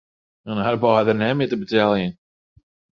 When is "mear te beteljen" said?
1.37-2.13